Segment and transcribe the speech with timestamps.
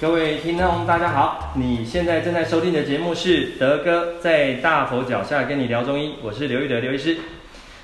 [0.00, 1.50] 各位听众，大家好！
[1.56, 7.18] 你现在正在收听的节目是德哥在大佛脚下跟你聊中医，我是刘玉德刘医师。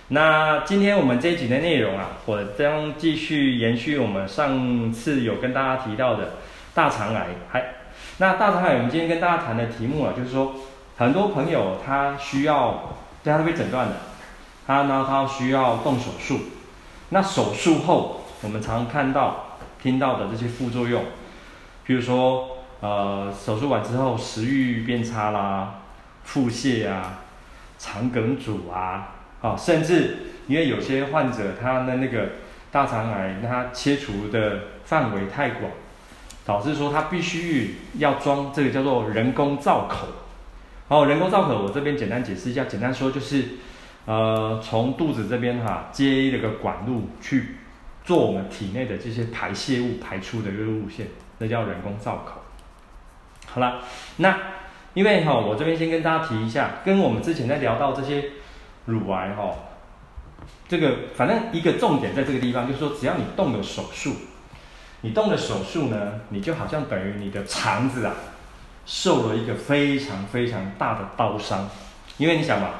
[0.09, 6.35] 那今天我们这一集的内容啊，我将继续延续我们上次有跟大家提到的
[6.73, 7.27] 大肠癌。
[7.51, 7.75] 还
[8.19, 10.55] 那大肠癌，我们今天跟大家谈的题目啊，就是说
[10.97, 12.95] 很多朋友他需要，
[13.25, 13.97] 对他都被诊断了，
[14.65, 16.39] 他呢他需要动手术。
[17.09, 21.03] 那手术后，我们常看到、听到的这些副作用。
[21.87, 25.81] 比如说，呃，手术完之后食欲变差啦，
[26.25, 27.21] 腹泻啊，
[27.79, 30.17] 肠梗阻啊，啊，甚至
[30.47, 32.29] 因为有些患者他的那个
[32.73, 35.71] 大肠癌，他切除的范围太广，
[36.47, 40.09] 导致说他必须要装这个叫做人工造口。
[40.89, 43.45] 好，人工造口我这边简单解释一下，简单说就是，
[44.07, 47.57] 呃，从肚子这边哈、接一个管路去
[48.05, 51.07] 做我们体内的这些排泄物排出的一个路线。
[51.45, 52.41] 这叫人工造口。
[53.47, 53.83] 好了，
[54.17, 54.39] 那
[54.95, 58.31] 因为哈、哦，我这边先跟大家提一下，跟我们之前在聊到这些
[58.87, 59.55] 乳癌哈、哦，
[60.67, 64.15] 这个反正一个重点在这个地方，就是说只要你动了手术，
[65.03, 68.15] 你动了手术呢，你就好像等于你的肠子啊，
[68.87, 71.69] 受了一个非常非常大的刀伤。
[72.17, 72.71] 因为你想嘛，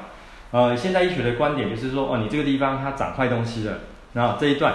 [0.49, 3.77] 呃，现在医学的观点就是说，哦，你这个地方它长坏东西了，
[4.13, 4.73] 然后这一段。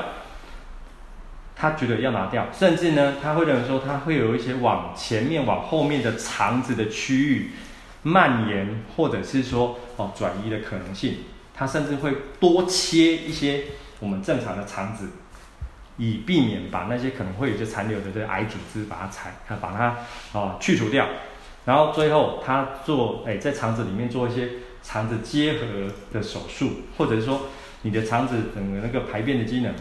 [1.61, 7.51] 他觉得要拿掉，甚至呢，他会认为说，他会有一些往前面、往后面的肠子的区域
[8.03, 11.17] 蔓延，或者是说哦转移的可能性。
[11.55, 13.65] 他甚至会多切一些
[13.99, 15.11] 我们正常的肠子，
[15.99, 19.99] 以避免把那些可能会有些残留的这癌组织把它裁，他把它
[20.33, 21.07] 哦去除掉。
[21.67, 24.49] 然后最后他做哎在肠子里面做一些
[24.83, 27.43] 肠子结合的手术，或者是说
[27.83, 29.75] 你的肠子整个那个排便的机能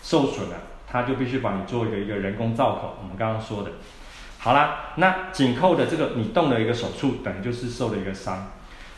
[0.00, 0.56] 受损了。
[0.94, 3.70] 他就必须帮你做一个一个人工造口，我们刚刚说的，
[4.38, 8.52] 好啦，那紧扣的这个你动了一个手术，等于就是受了一个伤，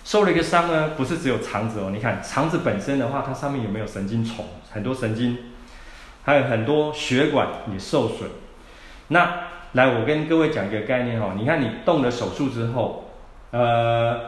[0.05, 4.45] 受了一个伤呢，不是只有肠子哦，你看肠子本身的话，它上面有没有神经丛？
[4.71, 5.39] 很多神经，
[6.23, 8.29] 还有很多血管也受损。
[9.09, 9.31] 那
[9.73, 13.11] 来，我跟各位讲一个概念哦，你看你动了手术之后，
[13.53, 14.21] 呃，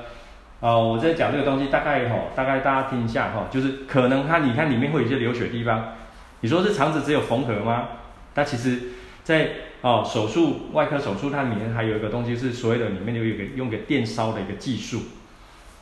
[0.60, 5.92] 哦，我在讲这个东西，大概哈，大概大家听一下哈，就是可能它你看里面会有一些流血地方。
[6.40, 7.88] 你说是肠子只有缝合吗？
[8.34, 8.80] 它其实
[9.24, 9.50] 在，
[9.80, 15.02] 哦手术外科手术，它里面还有一个东西是所谓的里面有一个用个电烧的一个技术。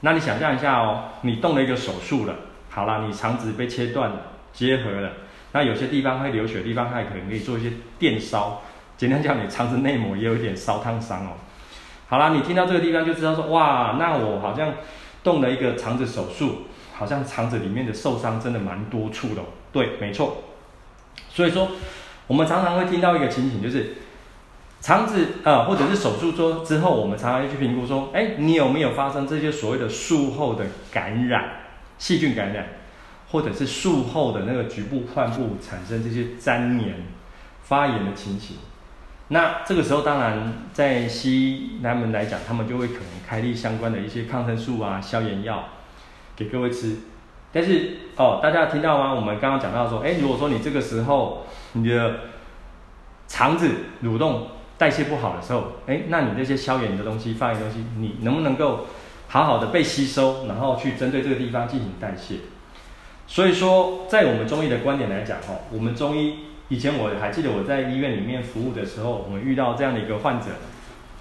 [0.00, 2.34] 那你想象一下哦，你动了一个手术了，
[2.70, 4.16] 好了，你肠子被切断了，
[4.52, 5.12] 结合了，
[5.52, 8.62] 那有些地方会流血地方，它也可能可以做一些电烧。
[8.96, 11.32] 简单讲，你肠子内膜也有一点烧烫伤哦。
[12.08, 14.72] 好了，你听到这个地方就知道说，哇，那我好像
[15.26, 16.58] 动了一个肠子手术，
[16.94, 19.46] 好像肠子里面的受伤真的蛮多处的哦。
[19.72, 20.44] 对，没错。
[21.28, 21.68] 所以说，
[22.28, 23.96] 我们常常会听到一个情形，就是
[24.80, 31.62] 肠子啊、或者是手术做之后，我们常常会去评估说，哎，你有没有发生这些所谓的术后的感染、
[31.98, 32.68] 细菌感染，
[33.32, 36.94] 或者是术后的那个局部患部产生这些粘连、
[37.64, 38.58] 发炎的情形？
[39.28, 45.64] 那这个时候，当然在西医他们来讲，他们就会可能开立相关的一些抗生素啊、消炎药
[46.36, 46.96] 给各位吃。
[47.52, 49.14] 但是哦，大家听到吗？
[49.14, 52.20] 我们刚刚讲到说，哎，如果说你这个时候你的
[53.26, 53.70] 肠子
[54.04, 54.48] 蠕动
[54.78, 58.86] 代谢不好的时候，哎，那你这些消炎的东西、发炎的东西，你能不能够
[59.26, 62.36] 好好的被吸收，然后去针对这个地方进行代谢？
[63.26, 66.34] 所以说，在我们中医的观点来讲，哈，我们中医
[66.68, 70.46] 以前我还记得我在医院里面服务的时候，我们遇到这样的一个患者，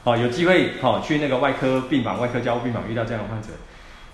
[0.04, 3.50] 哦，有机会哦去那个外科病房、外科加护病房遇到这样的患者。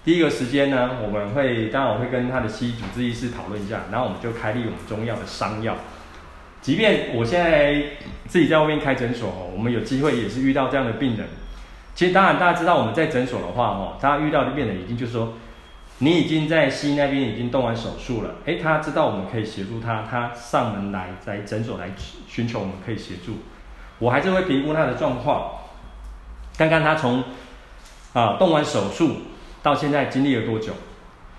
[0.03, 5.75] 第一个时间呢，我们会当然我会跟他的西医主治医师讨论一下，然后我们就开立我们中药的商药。
[6.61, 7.81] 即便我现在
[8.27, 11.27] 自己在外面开诊所，我们有机会也是遇到这样的病人。
[11.95, 15.33] 其实当然大家知道我们在诊所的话哦，大家遇到的病人已经就是说，
[16.01, 21.91] 你已经在西医那边已经动完手术了，诶，他知道我们可以协助他，他上门来在诊所来
[22.27, 23.37] 寻求我们可以协助。
[23.99, 25.51] 我还是会评估他的状况，
[26.57, 27.23] 看看他从
[28.13, 29.17] 啊动完手术。
[29.63, 30.73] 到现在经历了多久？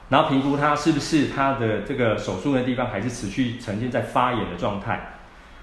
[0.09, 5.19] 然后评估他是不是他的这个手术的地方还是持续呈现在发炎的状态。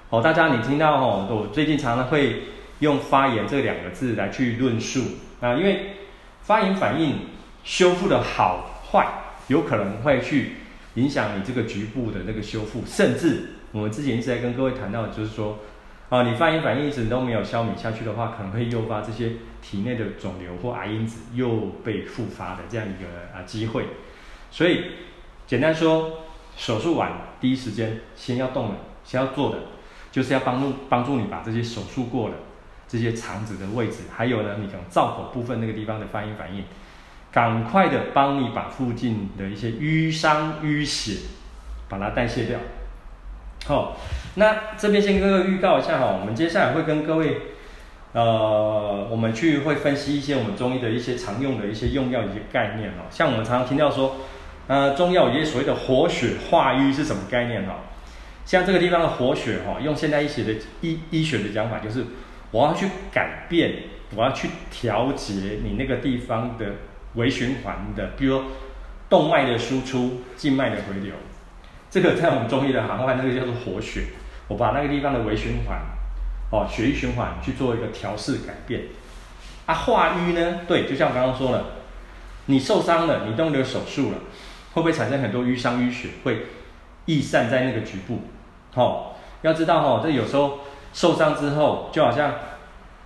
[0.09, 2.43] 哦，大家你听到哦，我最近常常会
[2.79, 5.01] 用发炎这两个字来去论述
[5.39, 5.95] 啊，因为
[6.41, 7.27] 发炎反应
[7.63, 9.07] 修复的好坏，
[9.47, 10.53] 有可能会去
[10.95, 15.59] 影响你这个局部的那个修复，甚至我们之前一直在跟各位谈到就是说。
[16.09, 23.85] 啊，你发炎反应一直都没有消弭下去的话，可能会诱发这些体内的肿瘤或癌因子又被复发的这样一个啊机会。
[24.49, 24.85] 所以
[25.45, 26.23] 简单说，
[26.57, 29.59] 手术完第一时间先要动的，先要做的，
[30.11, 32.35] 就是要帮助帮助你把这些手术过了。
[32.87, 36.63] 这些肠子的位置，还有呢，你可能造口部分那个地方的发炎反应，
[37.31, 41.17] 赶快的帮你把附近的一些淤伤淤血
[41.87, 42.59] 把它代谢掉。
[43.65, 43.97] 好，
[44.35, 47.37] 那这边先跟各位预告一下哈，我们接下来会跟各位，
[48.13, 54.15] 呃，我们去会分析一些我们中医的一些常用的一些用药一些概念哈，像我们常常听到说，
[54.67, 57.75] 呃，中药有一些所谓的活血化瘀是什么概念哈？
[58.45, 62.05] 像这个地方的活血哈，用现代医学的医医学的讲法就是。
[62.51, 63.75] 我要去改变，
[64.15, 66.65] 我要去调节你那个地方的
[67.15, 68.45] 微循环的，比如说
[69.09, 71.13] 动脉的输出、静脉的回流，
[71.89, 74.07] 这个在我们中医的行话，那个叫做活血。
[74.47, 75.79] 我把那个地方的微循环，
[76.51, 78.83] 哦，血液循环去做一个调试改变。
[79.65, 80.61] 啊，化瘀呢？
[80.67, 81.65] 对，就像我刚刚说了，
[82.45, 84.17] 你受伤了，你动了手术了，
[84.73, 86.09] 会不会产生很多瘀伤淤血？
[86.23, 86.47] 会
[87.05, 88.21] 溢散在那个局部。
[88.75, 90.59] 哦，要知道哦，这有时候。
[90.91, 92.33] 受伤之后，就好像，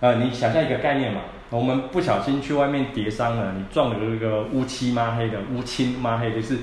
[0.00, 1.20] 呃，你想象一个概念嘛，
[1.54, 6.58] 我们不小心去外面跌伤了，你撞了一个乌漆抹黑的乌青抹黑，就是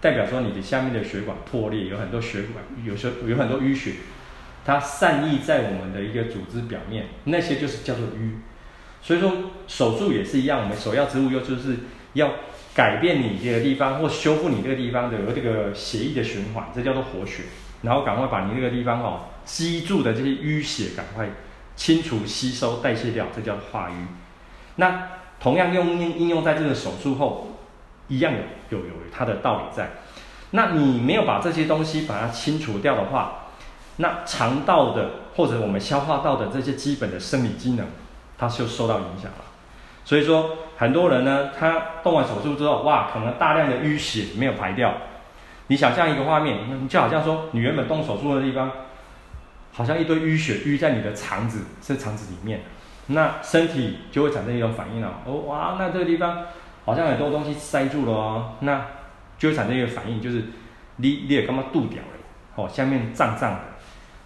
[0.00, 3.92] 代表说你的下面的血管破裂，有很多血管，有时候有很多淤血，
[4.64, 8.38] 它散溢在我们的一个组织表面，那些就是叫做瘀。
[9.00, 9.32] 所以说
[9.68, 11.76] 手术也是一样，我们首要之务又就是
[12.14, 12.32] 要
[12.74, 17.44] 改变你这个地方或修复你这个地方的这个血液的循环，这叫做活血，
[17.82, 19.20] 然后赶快把你那个地方哦。
[19.44, 21.28] 积住的这些淤血，赶快
[21.76, 23.94] 清除、吸收、代谢掉，这叫化瘀。
[24.76, 25.08] 那
[25.38, 27.58] 同样用应应用在这个手术后，
[28.08, 28.32] 一样
[28.70, 29.90] 有有有它的道理在。
[30.50, 33.48] 那你没有把这些东西把它清除掉的话，
[33.96, 37.86] 那肠道的或者我们消化道的这些基本的生理机能，
[38.38, 39.44] 它就受到影响了。
[40.04, 44.94] 所以说，很多人呢，他动完手术之后，哇，可能大量的淤血没有排掉。
[45.66, 48.70] 你想象一个画面，就好像说，你原本动手术的地方。
[49.76, 52.62] 好像一堆淤血淤在你的肠子，是肠子里面，
[53.08, 55.20] 那身体就会产生一种反应了。
[55.26, 56.46] 哦，哇，那这个地方
[56.86, 58.86] 好像很多东西塞住了哦，那
[59.38, 60.44] 就会产生一个反应，就是
[60.96, 62.08] 你你也干嘛肚掉了，
[62.54, 63.58] 哦，下面胀胀的，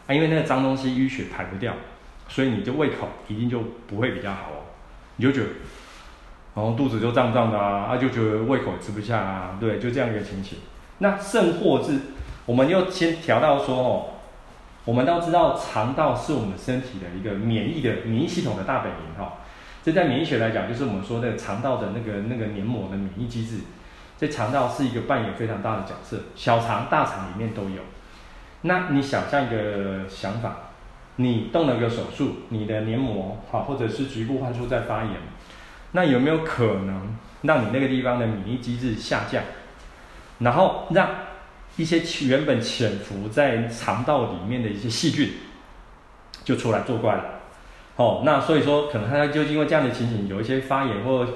[0.06, 1.74] 啊，因为那个脏东西淤血排不掉，
[2.28, 3.58] 所以你的胃口一定就
[3.88, 4.62] 不会比较好哦，
[5.16, 5.46] 你就觉得，
[6.54, 10.60] 然后肚子就胀胀的啊，啊，就觉得胃口吃不下啊，对，就这样一个情形。
[10.98, 11.98] 那甚或是，
[12.46, 14.06] 我们又先调到说哦。
[14.84, 19.34] 我们都知道，肠道是我们身体的一个免疫的免疫系统的大本营哈。
[19.82, 23.58] 这在免疫学来讲，就是我们说的肠道的那个那个黏膜的免疫机制。
[24.18, 27.82] 这肠道是一个扮演非常大的角色，小肠、大肠里面都有。
[28.62, 30.56] 那你想象一个想法，
[31.16, 35.12] 你动了个手术，你的黏膜哈，或者是局部患处在发炎，
[35.92, 39.42] 那有没有可能让你那个地方的免疫机制下降，
[40.40, 41.08] 然后让
[41.80, 45.30] 一些原本潜伏在肠道里面的一些细菌，
[46.44, 47.24] 就出来作怪了。
[47.96, 51.26] 哦，那所以说，可能它就因为这样的情形，有一些发炎或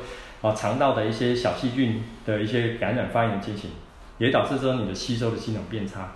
[0.42, 3.70] 啊肠道的一些小细菌的一些感染发炎的情形，
[4.18, 6.12] 也导致说你的吸收的机能变差。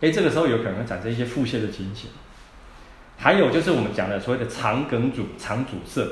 [0.00, 2.10] 哎，这个时候有可能产生一些腹泻的情形。
[3.16, 6.04] 还有就是我们讲的所谓的肠梗阻、肠阻塞，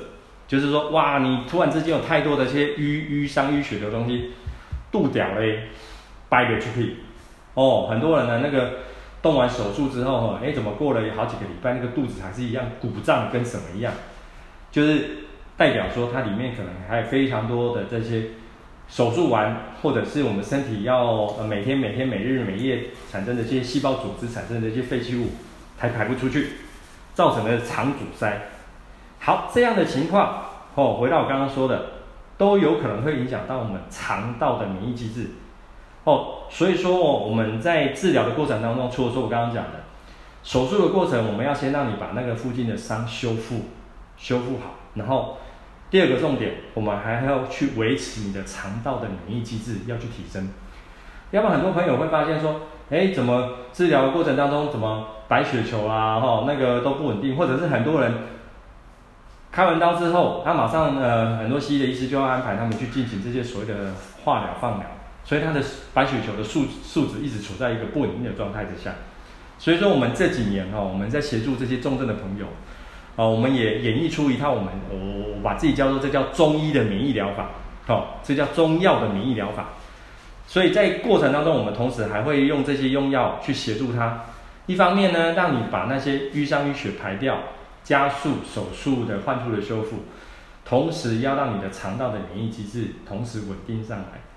[0.46, 4.30] 就是说，哇，你突然之间有太多的这些淤淤伤淤血的东西，
[4.92, 5.68] 肚屌嘞，
[6.28, 6.96] 掰不出去。
[7.54, 8.70] 哦，很多人呢，那个
[9.20, 13.92] 动完手术之后，哈哎，怎么过了好几个礼拜，那个肚子还是一样鼓胀，跟什么一样？
[14.70, 15.26] 就是
[15.56, 18.26] 代表说它里面可能还有非常多的这些
[18.88, 25.30] 手术完，或者是我们身体要呃每天每天每日每夜产生的这些细胞组织产生的这些废弃物，
[25.76, 26.50] 还排不出去，
[27.14, 28.40] 造成了肠阻塞。
[29.18, 30.44] 好，这样的情况，
[30.76, 31.86] 哦，回到我刚刚说的，
[32.38, 35.26] 都有可能会影响到我们肠道的免疫机制。
[36.10, 39.80] 哦，所以说哦，我们在治疗的过程当中，除了说我刚刚讲的
[40.42, 43.62] 手术的过程，我们要先让你把那个附近的伤修复
[44.16, 45.38] 修复好，然后
[45.90, 50.48] 第二个重点，我们还要去维持你的肠道的免疫机制要去提升。
[51.30, 58.14] 要不然很多朋友会发现说，哎，怎么治疗的过程当中，怎么白血球啊，哈，那个都不稳定，或者是很多人
[59.52, 63.92] 开完刀之后，他马上呃，很多西医的医师就要安排他们去进行这些所谓的
[64.24, 64.88] 化疗、放疗。
[65.24, 65.62] 所以他的
[65.94, 68.94] 白血球的数数值一直处在一个不稳定的状态之下，
[69.58, 72.46] 所以说我们这几年哈，我们在协助这些重症的朋友，
[73.14, 77.50] 啊，我们也演绎出一套我们我我把自己叫做这叫中医的免疫疗法，
[77.86, 79.68] 好，这叫中药的免疫疗法。
[80.46, 84.24] 所以在过程当中，我们同时还会用这些用药去协助他，
[84.66, 87.38] 一方面呢，让你把那些瘀伤淤血排掉，
[87.84, 89.98] 加速手术的患处的修复，
[90.64, 94.29] 同时要让你的肠道的免疫机制同时稳定上来。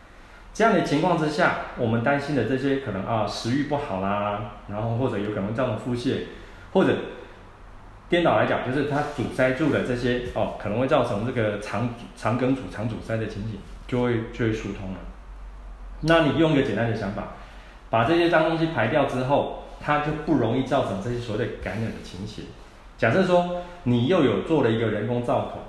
[0.53, 6.25] 这样的情况之下，我们担心的这些可能啊食欲不好啦，然后或者有可能造成腹泻，
[6.71, 6.95] 或者
[8.07, 14.99] 颠倒来讲，就是它阻塞住了这些哦，可能会造成这个肠肠梗阻、肠阻塞的情形，就会就会疏通了。
[16.01, 17.29] 那你用一个简单的想法，
[17.89, 22.45] 把这些脏东西排掉之后，它就不容易造成这些所谓的感染的情形。
[22.95, 25.59] 假设说你又有做了一个人工造口，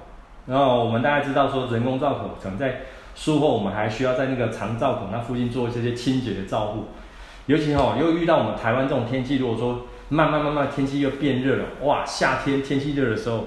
[0.47, 2.83] 然后我们大家知道说人工造口可能在
[3.14, 6.87] 术后我们还需要在那个肠造口那附近做一些清洁的照护，
[7.47, 13.47] 尤其哦又遇到我们台湾这种天气，如果说慢慢慢慢天气又变热了，哇，夏天天气热的时候，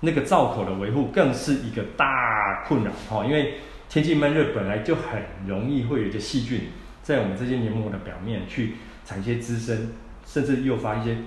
[0.00, 3.54] 那个造口的维护更是一个大困扰哦，因为。
[3.92, 6.70] 天气闷热本来就很容易会有一些细菌
[7.02, 9.92] 在我们这些黏膜的表面去产一些滋生，
[10.24, 11.18] 甚至诱发一些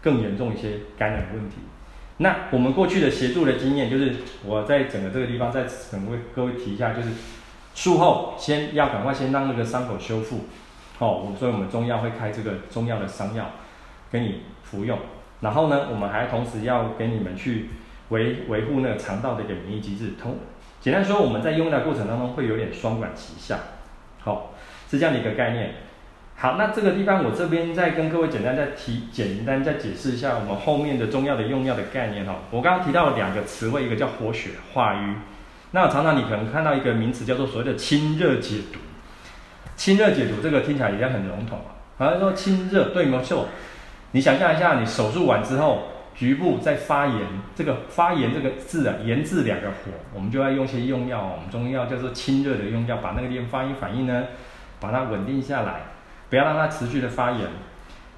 [0.00, 1.56] 更严重一些感染问题。
[2.22, 4.14] 那我们过去的协助的经验就是，
[4.46, 7.08] 我在整个这个地方再跟各位各位提一下，就是
[7.74, 10.42] 术后先要赶快先让那个伤口修复，
[11.00, 13.50] 哦，所以我们中药会开这个中药的伤药
[14.10, 14.98] 给你服用。
[15.40, 17.70] 然后呢，我们还同时要给你们去
[18.10, 20.36] 维维护那个肠道的一个免疫机制，同。
[20.80, 23.58] 简单说，我们在用药过程当中会有点双管齐下，
[24.20, 24.54] 好，
[24.88, 25.74] 是这样的一个概念。
[26.42, 32.34] 好，那这个地方我这边再跟各位简单再提，简单再解释一下我们后面的中药的用药的概念哈。
[32.50, 35.14] 我刚刚提到了两个词汇，一个叫活血化瘀，
[35.70, 38.80] 那常常你可能看到一个名词叫做所谓的清热解毒。
[39.76, 43.46] 清热解毒这个听起来也很笼统啊，好像说清热，对，没错。
[44.10, 45.84] 你想象一下，你手术完之后。
[46.12, 47.18] 局部在发炎，
[47.54, 54.24] 这个发炎这个字啊，炎字两个火，我们就要用些用药，我们中药叫做清热的用药，把那个地方发炎反应呢，
[54.78, 55.80] 把它稳定下来，
[56.32, 57.40] 不要让它持续的发炎。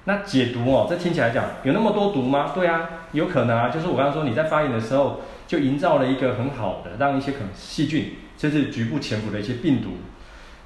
[0.05, 2.53] 那解毒哦，这听起来讲有那么多毒吗？
[2.55, 9.97] 对啊，有可能啊，就是我刚刚说你在发炎的时候，就营造了一个很好的，让一些可能细菌，甚至局部潜伏的一些病毒，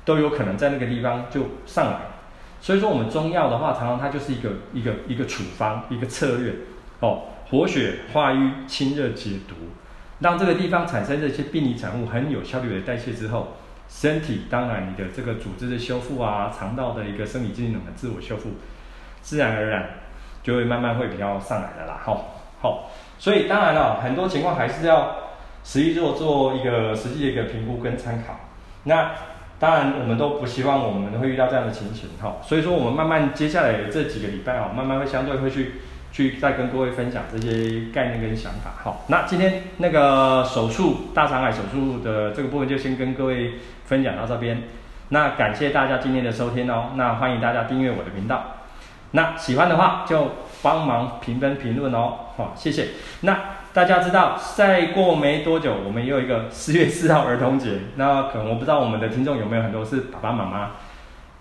[0.05, 1.99] 都有可能在那个地方就上来。
[2.61, 6.53] 所以说我们中药的话，常常它就是一个一个一个处方，一个策略。
[6.99, 9.55] 哦，活血化瘀、清热解毒，
[10.19, 13.55] 让这个地方产生这些病理产物很有效率的代谢之后，
[13.89, 18.51] 身体当然你的这个组织的修复啊，肠道的一个生理机能的自我修复，
[19.21, 19.89] 自然而然
[20.43, 21.99] 就会慢慢会比较上来的啦。
[22.03, 25.15] 好、好、所以当然了，很多情况还是要
[25.63, 28.39] 实际做做一个实际的一个评估跟参考。
[28.83, 29.11] 那
[29.59, 35.81] 当然我们都不希望我们会遇到这样的情形，哈、所以说我们慢慢接下来这几个礼拜啊，慢慢会相对会去。
[36.11, 38.71] 去再跟各位分享这些概念跟想法。
[38.83, 43.53] 好，那今天那个手术大肠癌手术的这个部分就先跟各位
[43.85, 44.63] 分享到这边。
[45.09, 46.91] 那感谢大家今天的收听哦。
[46.95, 48.57] 那欢迎大家订阅我的频道。
[49.11, 52.13] 那喜欢的话就帮忙评分评论哦。
[52.37, 52.87] 好，谢谢。
[53.21, 53.39] 那
[53.73, 57.79] 大家知道再过没多久，我们也有一个 四月四号儿童节。
[57.95, 60.71] 那可能我不知道我们的听众有没有很多是爸爸妈妈。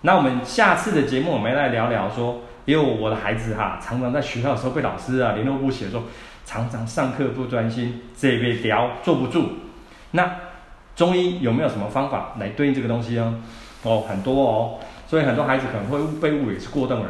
[0.01, 2.41] 那我们下次的节目，我们来聊聊说。
[2.65, 6.03] 因为我的孩子哈，常常在学校的时候被老师啊联络簿写说，
[6.45, 9.49] 常常上课不专心，这边调坐不住。
[10.11, 10.29] 那
[10.95, 13.41] 中医有没有什么方法来对应这个东西呢？
[13.83, 17.09] 哦，很多哦， 所以很多孩子可能会被误以为是过动儿。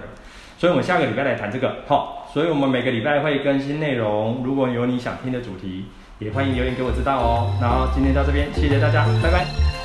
[0.58, 1.78] 所以我们下个礼拜来谈这个。
[1.88, 5.86] 好，所以我们每个礼拜会更新内容，如果有你想听的主题，
[6.20, 7.58] 也欢迎留言给我知道哦。
[7.62, 9.79] 然后今天到这边，谢谢大家，拜拜。